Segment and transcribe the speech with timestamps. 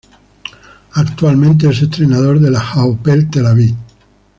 [0.93, 3.75] Actualmente es entrenador del Hapoel Tel Aviv.